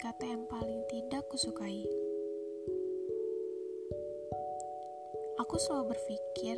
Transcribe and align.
kata 0.00 0.24
yang 0.24 0.48
paling 0.48 0.80
tidak 0.88 1.28
kusukai. 1.28 1.84
Aku 5.36 5.60
selalu 5.60 5.92
berpikir, 5.92 6.56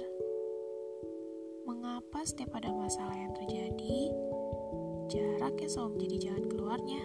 mengapa 1.67 2.23
setiap 2.23 2.55
ada 2.55 2.71
masalah 2.71 3.19
yang 3.19 3.35
terjadi, 3.35 4.15
jarak 5.11 5.59
yang 5.59 5.71
selalu 5.75 5.91
menjadi 5.99 6.17
jalan 6.31 6.47
keluarnya. 6.47 7.03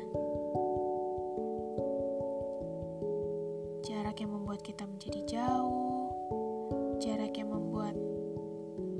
Jarak 3.81 4.21
yang 4.21 4.31
membuat 4.37 4.61
kita 4.61 4.85
menjadi 4.85 5.21
jauh, 5.25 6.13
jarak 7.01 7.33
yang 7.33 7.49
membuat 7.49 7.97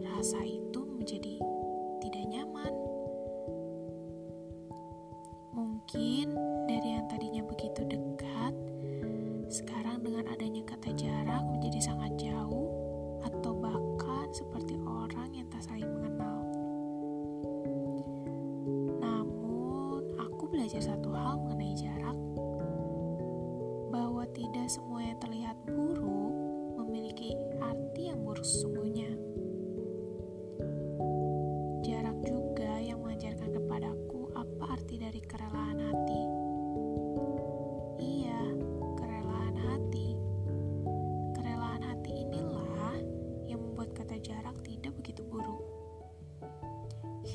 rasa 0.02 0.42
itu 0.42 0.67
belajar 20.68 21.00
satu 21.00 21.16
hal 21.16 21.40
mengenai 21.48 21.80
jarak, 21.80 22.20
bahwa 23.88 24.28
tidak 24.36 24.68
semua 24.68 25.00
yang 25.00 25.16
terlihat 25.24 25.56
buruk 25.64 26.36
memiliki 26.76 27.40
arti 27.64 28.12
yang 28.12 28.20
buruk 28.20 28.44
sesungguhnya. 28.44 29.16
Jarak 31.88 32.20
juga 32.28 32.84
yang 32.84 33.00
mengajarkan 33.00 33.48
kepadaku 33.48 34.28
apa 34.36 34.76
arti 34.76 35.00
dari 35.00 35.24
kerelaan 35.24 35.87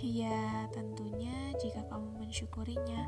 Ya, 0.02 0.66
tentunya 0.74 1.54
jika 1.62 1.86
kamu 1.86 2.26
mensyukurinya, 2.26 3.06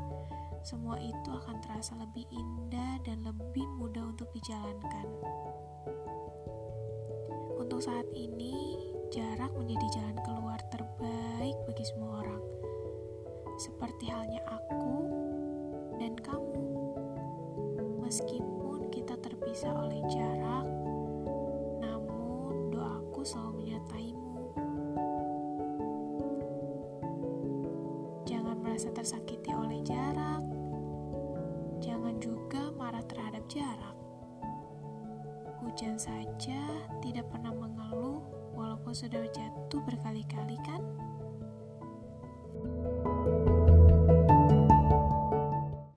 semua 0.63 0.95
itu 0.95 1.27
akan 1.27 1.59
terasa 1.59 1.91
lebih 1.99 2.23
indah 2.31 3.03
dan 3.03 3.19
lebih 3.19 3.67
mudah 3.75 4.15
untuk 4.15 4.31
dijalankan. 4.31 5.03
Untuk 7.59 7.83
saat 7.83 8.07
ini, 8.15 8.79
jarak 9.11 9.51
menjadi 9.59 9.87
jalan 9.91 10.17
keluar 10.23 10.55
terbaik 10.71 11.59
bagi 11.67 11.83
semua 11.83 12.23
orang. 12.23 12.43
Seperti 13.59 14.07
halnya 14.07 14.39
aku 14.47 14.95
dan 15.99 16.15
kamu. 16.15 16.63
Meskipun 18.07 18.87
kita 18.95 19.19
terpisah 19.19 19.75
oleh 19.83 19.99
jarak, 20.07 20.34
merasa 28.75 28.91
tersakiti 28.91 29.55
oleh 29.55 29.79
jarak. 29.87 30.43
Jangan 31.79 32.19
juga 32.19 32.75
marah 32.75 33.07
terhadap 33.07 33.47
jarak. 33.47 33.95
Hujan 35.63 35.95
saja 35.95 36.83
tidak 36.99 37.23
pernah 37.31 37.55
mengeluh 37.55 38.19
walaupun 38.51 38.91
sudah 38.91 39.23
jatuh 39.31 39.79
berkali-kali 39.79 40.59
kan? 40.67 40.83